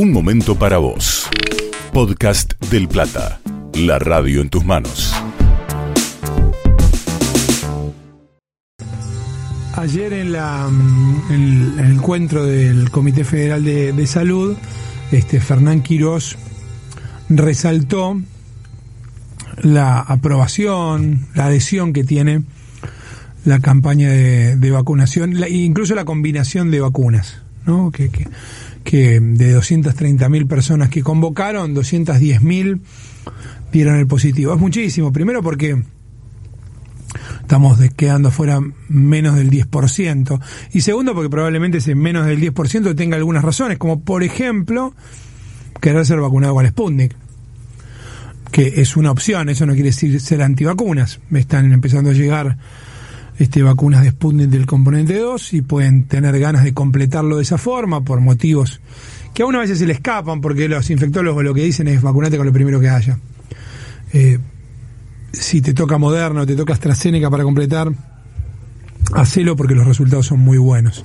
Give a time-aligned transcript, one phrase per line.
[0.00, 1.28] Un momento para vos.
[1.92, 3.40] Podcast del Plata.
[3.74, 5.12] La radio en tus manos.
[9.74, 10.70] Ayer en, la,
[11.30, 14.56] en el encuentro del Comité Federal de, Salud,
[15.10, 16.38] este Fernán Quirós
[17.28, 18.20] resaltó
[19.62, 22.44] la aprobación, la adhesión que tiene
[23.44, 27.92] la campaña de, vacunación, incluso la combinación de vacunas, ¿no?
[27.92, 28.26] que, que,
[28.82, 32.80] que de 230.000 personas que convocaron, 210.000
[33.70, 34.54] dieron el positivo.
[34.54, 35.80] Es muchísimo, primero porque
[37.42, 40.40] estamos quedando fuera menos del 10%,
[40.72, 44.94] y segundo porque probablemente ese menos del 10% tenga algunas razones, como por ejemplo
[45.80, 47.14] querer ser vacunado con Sputnik
[48.50, 51.20] que es una opción, eso no quiere decir ser antivacunas.
[51.32, 52.56] Están empezando a llegar
[53.38, 57.58] este, vacunas de Sputnik del componente 2 y pueden tener ganas de completarlo de esa
[57.58, 58.80] forma por motivos
[59.34, 62.36] que a una veces se le escapan porque los infectólogos lo que dicen es vacunate
[62.36, 63.18] con lo primero que haya.
[64.12, 64.38] Eh,
[65.32, 67.92] si te toca Moderna o te toca AstraZeneca para completar,
[69.14, 71.04] hacelo porque los resultados son muy buenos.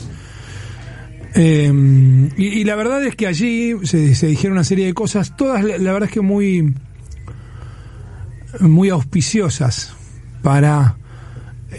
[1.35, 5.63] Eh, y, la verdad es que allí se, se, dijeron una serie de cosas, todas
[5.63, 6.73] la verdad es que muy
[8.59, 9.95] muy auspiciosas
[10.41, 10.95] para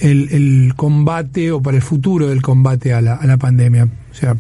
[0.00, 3.84] el, combate o para el futuro del combate a la, a la pandemia.
[3.84, 4.36] O sea,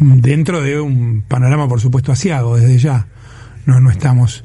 [0.00, 3.06] dentro de un panorama, por supuesto, asiago desde ya.
[3.66, 4.44] No, no estamos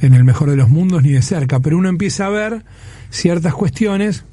[0.00, 2.64] en el mejor de los mundos ni de cerca, pero uno empieza a ver
[3.10, 4.24] ciertas cuestiones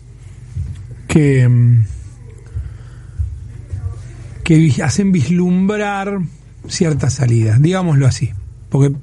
[1.07, 1.79] que,
[4.43, 6.19] que hacen vislumbrar
[6.67, 8.31] ciertas salidas, digámoslo así,
[8.69, 8.95] porque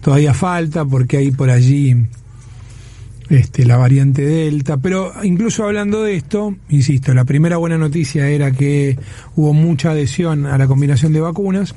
[0.00, 2.08] todavía falta porque hay por allí
[3.30, 4.76] este, la variante Delta.
[4.78, 8.98] Pero incluso hablando de esto, insisto, la primera buena noticia era que
[9.36, 11.74] hubo mucha adhesión a la combinación de vacunas.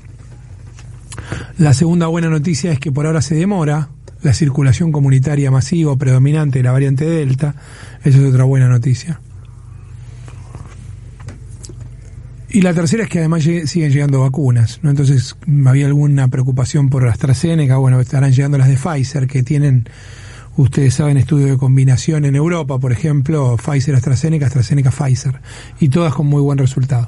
[1.58, 3.90] La segunda buena noticia es que por ahora se demora
[4.22, 7.56] la circulación comunitaria masiva predominante de la variante Delta.
[8.04, 9.20] Esa es otra buena noticia.
[12.54, 14.90] Y la tercera es que además siguen llegando vacunas, ¿no?
[14.90, 19.88] Entonces, había alguna preocupación por AstraZeneca, bueno, estarán llegando las de Pfizer, que tienen,
[20.62, 25.42] ustedes saben, estudio de combinación en Europa, por ejemplo, Pfizer, AstraZeneca, AstraZeneca, Pfizer,
[25.80, 27.08] y todas con muy buen resultado.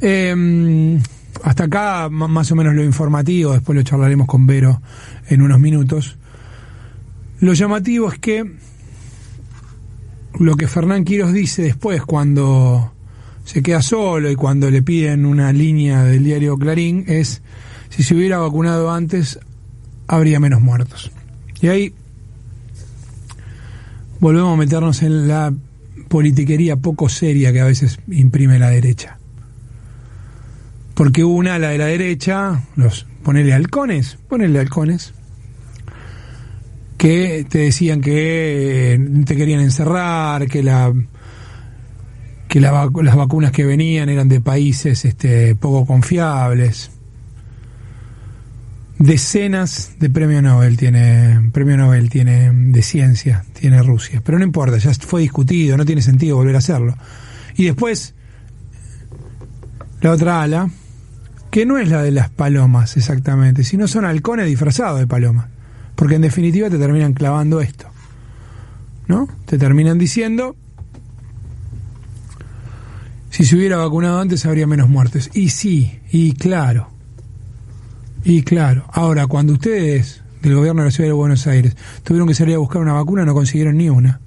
[0.00, 1.00] Em,
[1.42, 4.80] hasta acá, más o menos lo informativo, después lo charlaremos con Vero
[5.28, 6.16] en unos minutos.
[7.40, 8.44] Lo llamativo es que
[10.38, 12.92] lo que Fernán Quiros dice después, cuando
[13.44, 17.42] se queda solo y cuando le piden una línea del diario Clarín es
[17.90, 19.38] si se hubiera vacunado antes
[20.06, 21.12] habría menos muertos.
[21.60, 21.94] Y ahí
[24.24, 25.52] volvemos a meternos en la
[26.08, 29.18] politiquería poco seria que a veces imprime la derecha.
[30.94, 35.12] Porque una, la de la derecha, los ponele halcones, ponele halcones,
[36.96, 40.90] que te decían que te querían encerrar, que la
[42.48, 46.92] que las vacunas que venían eran de países este, poco confiables.
[49.04, 54.22] Decenas de premio Nobel tiene, premio Nobel tiene de ciencia, tiene Rusia.
[54.24, 56.96] Pero no importa, ya fue discutido, no tiene sentido volver a hacerlo.
[57.54, 58.14] Y después,
[60.00, 60.70] la otra ala,
[61.50, 65.48] que no es la de las palomas exactamente, sino son halcones disfrazados de palomas.
[65.96, 67.86] Porque en definitiva te terminan clavando esto.
[69.06, 69.28] ¿No?
[69.44, 70.56] Te terminan diciendo,
[73.28, 75.30] si se hubiera vacunado antes habría menos muertes.
[75.34, 76.93] Y sí, y claro.
[78.24, 78.84] Y claro.
[78.92, 82.58] Ahora, cuando ustedes del gobierno de la ciudad de Buenos Aires tuvieron que salir a
[82.58, 84.20] buscar una vacuna, no consiguieron ni una.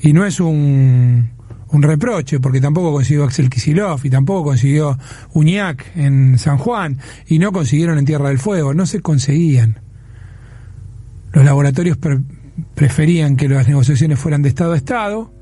[0.00, 1.30] Y no es un,
[1.68, 4.98] un reproche, porque tampoco consiguió Axel Kisilov y tampoco consiguió
[5.32, 9.80] Uñac en San Juan y no consiguieron en Tierra del Fuego, no se conseguían.
[11.32, 11.98] Los laboratorios
[12.74, 15.32] preferían que las negociaciones fueran de Estado a Estado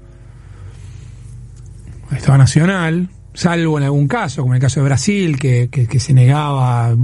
[2.13, 3.09] Estado Nacional,
[3.41, 6.95] salvo en algún caso, como el caso de Brasil, que, que, se negaba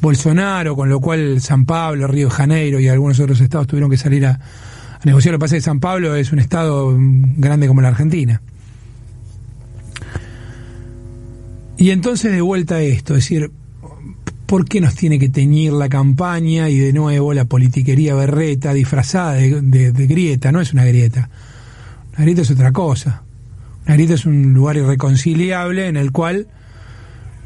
[0.00, 3.98] Bolsonaro, con lo cual San Pablo, Río de Janeiro y algunos otros estados tuvieron que
[3.98, 4.40] salir a,
[5.04, 5.32] negociar.
[5.32, 8.40] Lo que pasa es que San Pablo es un estado grande como la Argentina.
[11.76, 13.50] Y entonces de vuelta a esto, es decir,
[14.46, 19.34] ¿por qué nos tiene que teñir la campaña y de nuevo la politiquería berreta disfrazada
[19.34, 20.50] de grieta?
[20.50, 21.28] No es una grieta.
[22.16, 23.27] La grieta es otra cosa.
[23.88, 26.46] Narita es un lugar irreconciliable en el cual,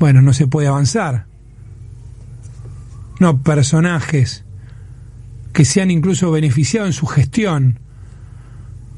[0.00, 1.26] bueno, no se puede avanzar.
[3.20, 4.44] No, personajes
[5.52, 7.78] que se han incluso beneficiado en su gestión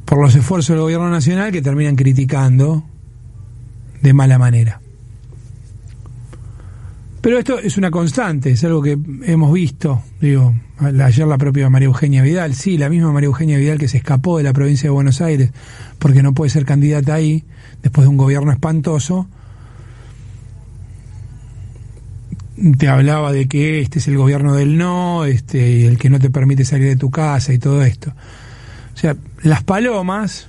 [0.06, 2.84] por los esfuerzos del gobierno nacional que terminan criticando
[4.00, 4.80] de mala manera.
[7.24, 11.86] Pero esto es una constante, es algo que hemos visto, digo, ayer la propia María
[11.86, 14.90] Eugenia Vidal, sí, la misma María Eugenia Vidal que se escapó de la provincia de
[14.90, 15.50] Buenos Aires
[15.98, 17.42] porque no puede ser candidata ahí
[17.82, 19.26] después de un gobierno espantoso,
[22.76, 26.28] te hablaba de que este es el gobierno del no, este, el que no te
[26.28, 28.12] permite salir de tu casa y todo esto.
[28.92, 30.48] O sea, las palomas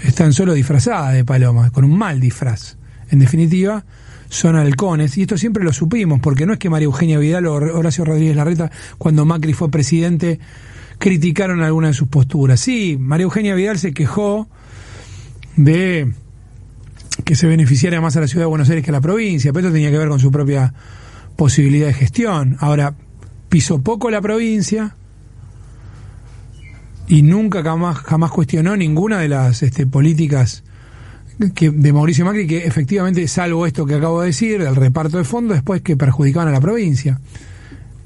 [0.00, 2.76] están solo disfrazadas de palomas, con un mal disfraz.
[3.10, 3.84] En definitiva,
[4.28, 7.54] son halcones, y esto siempre lo supimos, porque no es que María Eugenia Vidal o
[7.54, 10.40] Horacio Rodríguez Larreta, cuando Macri fue presidente,
[10.98, 12.60] criticaron alguna de sus posturas.
[12.60, 14.48] Sí, María Eugenia Vidal se quejó
[15.56, 16.12] de
[17.24, 19.68] que se beneficiara más a la ciudad de Buenos Aires que a la provincia, pero
[19.68, 20.74] esto tenía que ver con su propia
[21.36, 22.56] posibilidad de gestión.
[22.60, 22.94] Ahora,
[23.48, 24.96] pisó poco la provincia
[27.06, 30.64] y nunca jamás, jamás cuestionó ninguna de las este, políticas
[31.54, 35.24] que, de Mauricio Macri que efectivamente, salvo esto que acabo de decir, del reparto de
[35.24, 37.20] fondos, después que perjudicaban a la provincia,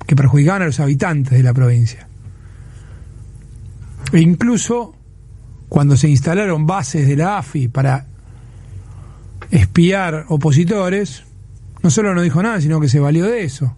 [0.07, 2.09] que perjudicaban a los habitantes de la provincia.
[4.13, 4.95] E incluso
[5.69, 8.07] cuando se instalaron bases de la AFI para
[9.51, 11.25] espiar opositores,
[11.83, 13.77] no solo no dijo nada, sino que se valió de eso.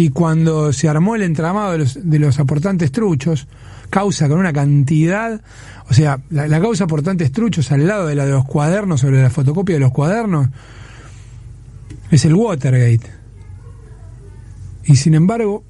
[0.00, 3.46] Y cuando se armó el entramado de los, de los aportantes truchos,
[3.90, 5.42] causa con una cantidad,
[5.90, 9.20] o sea, la, la, causa aportantes truchos al lado de la de los cuadernos, sobre
[9.20, 10.48] la fotocopia de los cuadernos,
[12.10, 13.10] es el Watergate.
[14.84, 15.64] Y sin embargo,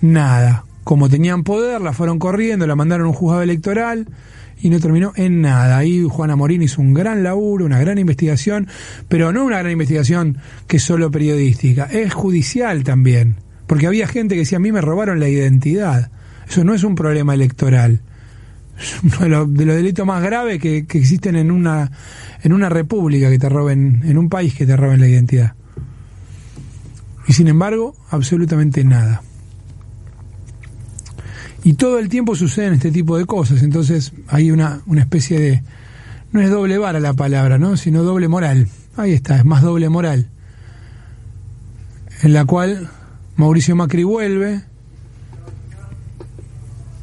[0.00, 0.64] nada.
[0.82, 4.08] Como tenían poder, la fueron corriendo, la mandaron a un juzgado electoral
[4.62, 5.76] y no terminó en nada.
[5.76, 8.68] Ahí Juana Morín hizo un gran laburo, una gran investigación,
[9.08, 10.38] pero no una gran investigación
[10.68, 13.36] que es solo periodística, es judicial también,
[13.66, 16.10] porque había gente que decía, a mí me robaron la identidad.
[16.48, 18.00] Eso no es un problema electoral.
[18.78, 21.90] Es uno de los, de los delitos más graves que, que existen en una,
[22.42, 25.54] en una república que te roben, en un país que te roben la identidad.
[27.26, 29.22] Y sin embargo, absolutamente nada.
[31.64, 33.62] Y todo el tiempo suceden este tipo de cosas.
[33.62, 35.62] Entonces hay una, una especie de...
[36.32, 37.76] No es doble vara la palabra, ¿no?
[37.76, 38.68] Sino doble moral.
[38.96, 40.28] Ahí está, es más doble moral.
[42.22, 42.88] En la cual
[43.36, 44.62] Mauricio Macri vuelve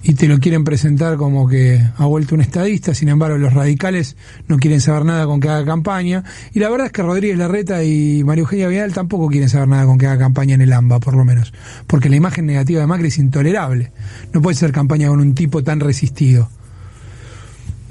[0.01, 4.15] y te lo quieren presentar como que ha vuelto un estadista, sin embargo los radicales
[4.47, 6.23] no quieren saber nada con que haga campaña,
[6.53, 9.85] y la verdad es que Rodríguez Larreta y María Eugenia Vidal tampoco quieren saber nada
[9.85, 11.53] con que haga campaña en el AMBA, por lo menos,
[11.85, 13.91] porque la imagen negativa de Macri es intolerable,
[14.33, 16.49] no puede ser campaña con un tipo tan resistido,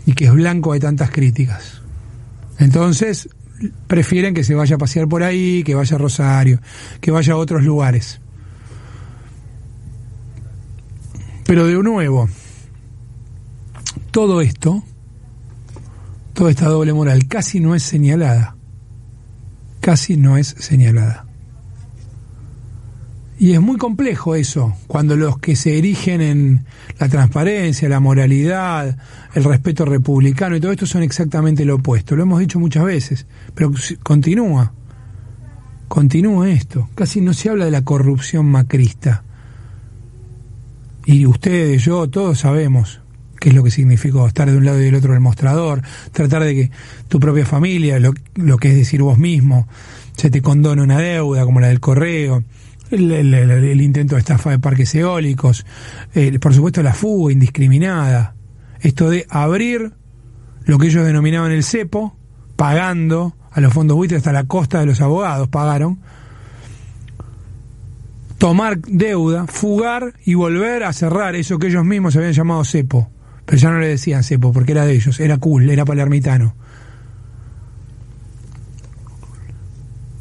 [0.06, 1.82] y que es blanco de tantas críticas.
[2.58, 3.28] Entonces,
[3.87, 6.61] prefieren que se vaya a pasear por ahí, que vaya a Rosario,
[7.00, 8.20] que vaya a otros lugares.
[11.48, 12.28] Pero de nuevo,
[14.10, 14.82] todo esto,
[16.34, 18.54] toda esta doble moral, casi no es señalada.
[19.80, 21.24] Casi no es señalada.
[23.38, 26.66] Y es muy complejo eso, cuando los que se erigen en
[26.98, 28.98] la transparencia, la moralidad,
[29.32, 32.14] el respeto republicano y todo esto son exactamente lo opuesto.
[32.14, 33.72] Lo hemos dicho muchas veces, pero
[34.02, 34.74] continúa.
[35.88, 36.90] Continúa esto.
[36.94, 39.24] Casi no se habla de la corrupción macrista
[41.08, 43.00] y ustedes, yo, todos sabemos
[43.40, 45.81] qué es lo que significó estar de un lado y del otro del mostrador,
[46.12, 46.70] tratar de que
[47.08, 49.66] tu propia familia, lo, lo que es decir vos mismo,
[50.19, 52.44] se te condone una deuda como la del correo,
[52.90, 55.64] el, el, intento de estafa de parques eólicos,
[56.14, 58.35] eh, por supuesto la fuga indiscriminada,
[58.80, 59.94] esto de abrir
[60.66, 62.18] lo que ellos denominaban el cepo,
[62.54, 66.00] pagando a los fondos buitres hasta la costa de los abogados, pagaron,
[68.38, 73.11] tomar deuda, fugar y volver a cerrar eso que ellos mismos habían llamado cepo.
[73.45, 76.54] Pero ya no le decían cepo porque era de ellos, era cool, era palermitano.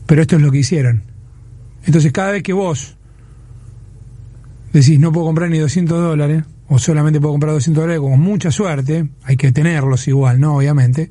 [0.07, 1.03] Pero esto es lo que hicieron.
[1.85, 2.97] Entonces cada vez que vos
[4.73, 8.51] decís no puedo comprar ni 200 dólares, o solamente puedo comprar 200 dólares con mucha
[8.51, 10.57] suerte, hay que tenerlos igual, ¿no?
[10.57, 11.09] Obviamente.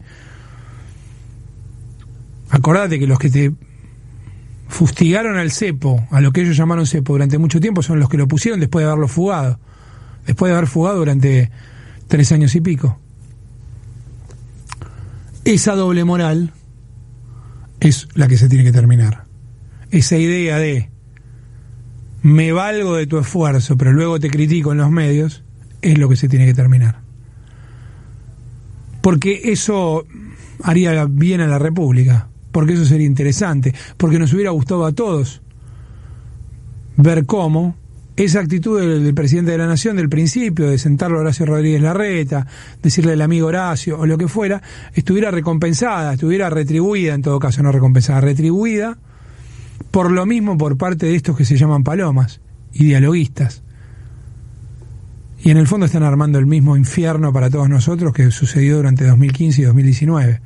[2.50, 3.52] Acordate que los que te
[4.68, 8.16] fustigaron al cepo, a lo que ellos llamaron cepo durante mucho tiempo, son los que
[8.16, 9.58] lo pusieron después de haberlo fugado.
[10.26, 11.50] Después de haber fugado durante
[12.08, 12.98] tres años y pico.
[15.44, 16.52] Esa doble moral
[17.78, 19.24] es la que se tiene que terminar.
[19.92, 20.90] Esa idea de
[22.22, 25.44] me valgo de tu esfuerzo, pero luego te critico en los medios,
[25.82, 27.00] es lo que se tiene que terminar.
[29.00, 30.04] Porque eso
[30.64, 35.42] haría bien a la República porque eso sería interesante, porque nos hubiera gustado a todos
[36.96, 37.76] ver cómo
[38.16, 42.46] esa actitud del, presidente de la Nación del principio, de sentarlo a Horacio Rodríguez Larreta,
[42.82, 44.62] decirle al amigo Horacio o lo que fuera,
[44.94, 48.96] estuviera recompensada, estuviera retribuida en todo caso, no recompensada, retribuida
[49.90, 52.40] Por lo mismo por parte de estos que se llaman palomas
[52.72, 53.64] y dialoguistas.
[55.42, 59.04] Y en el fondo están armando el mismo infierno para todos nosotros que sucedió durante
[59.04, 60.40] 2015 y 2019.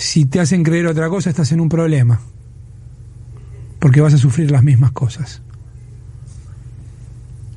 [0.00, 2.22] Si te hacen creer otra cosa, estás en un problema.
[3.78, 5.42] Porque vas a sufrir las mismas cosas.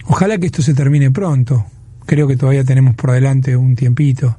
[0.07, 1.65] Ojalá que esto se termine pronto.
[2.05, 4.38] Creo que todavía tenemos por delante un tiempito.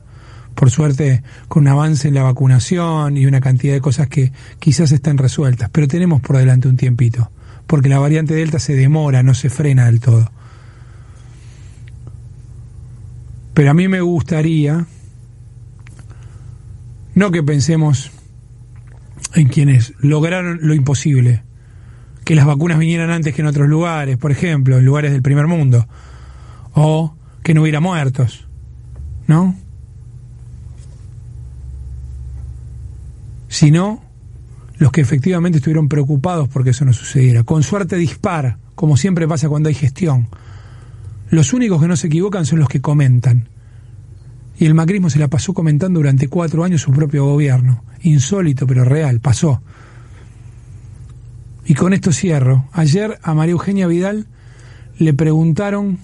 [0.55, 4.93] Por suerte, con un avance en la vacunación y una cantidad de cosas que quizás
[4.93, 5.71] estén resueltas.
[5.73, 7.31] Pero tenemos por delante un tiempito.
[7.67, 10.31] Porque la variante Delta se demora, no se frena del todo.
[13.55, 14.87] Pero a mí me gustaría,
[17.15, 18.11] no que pensemos
[19.35, 21.43] en quienes lograron lo imposible,
[22.25, 25.47] que las vacunas vinieran antes que en otros lugares, por ejemplo, en lugares del primer
[25.47, 25.87] mundo,
[26.73, 28.47] o que no hubiera muertos,
[29.27, 29.55] ¿no?
[33.49, 34.03] Sino
[34.79, 37.45] los que efectivamente estuvieron preocupados porque eso no sucediera.
[37.45, 40.29] Con suerte dispara, como siempre pasa cuando hay gestión.
[41.31, 43.49] Los únicos que no se equivocan son los que comentan.
[44.59, 47.85] Y el macrismo se la pasó comentando durante cuatro años su propio gobierno.
[48.03, 49.63] Insólito, pero real, pasó.
[51.67, 52.69] Y con esto cierro.
[52.73, 54.27] Ayer a María Eugenia Vidal
[54.99, 55.99] le preguntaron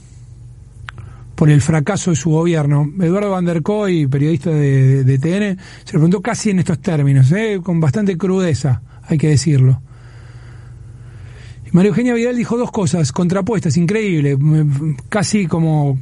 [1.40, 2.90] por el fracaso de su gobierno.
[3.00, 7.60] Eduardo Van der Koy, periodista de, TN, se le preguntó casi en estos términos, ¿eh?
[7.62, 9.80] con bastante crudeza, hay que decirlo.
[11.66, 14.36] Y María Eugenia Vidal dijo dos cosas contrapuestas, increíbles,
[15.08, 15.98] casi como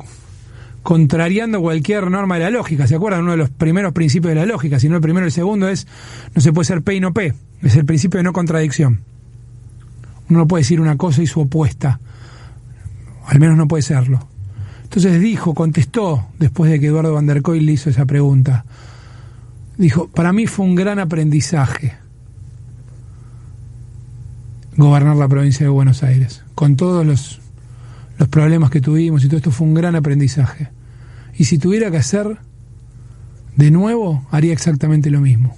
[0.88, 2.86] contrariando cualquier norma de la lógica.
[2.86, 3.20] ¿Se acuerdan?
[3.20, 5.86] Uno de los primeros principios de la lógica, si no el primero, el segundo es
[6.34, 7.34] no se puede ser P y no P.
[7.60, 9.02] Es el principio de no contradicción.
[10.30, 12.00] Uno no puede decir una cosa y su opuesta.
[13.26, 14.28] Al menos no puede serlo.
[14.82, 18.64] Entonces dijo, contestó, después de que Eduardo Van der le hizo esa pregunta,
[19.76, 21.98] dijo, para mí fue un gran aprendizaje
[24.74, 27.40] gobernar la provincia de Buenos Aires, con todos los,
[28.16, 30.77] los problemas que tuvimos y todo esto fue un gran aprendizaje.
[31.38, 32.38] Y si tuviera que hacer
[33.56, 35.56] de nuevo, haría exactamente lo mismo.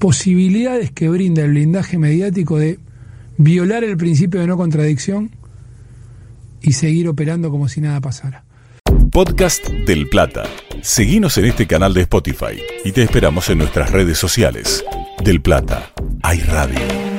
[0.00, 2.80] posibilidades que brinda el blindaje mediático de
[3.36, 5.30] violar el principio de no contradicción
[6.62, 8.44] y seguir operando como si nada pasara.
[9.12, 10.44] Podcast del Plata.
[10.80, 14.82] Seguimos en este canal de Spotify y te esperamos en nuestras redes sociales.
[15.22, 17.09] Del Plata, hay radio.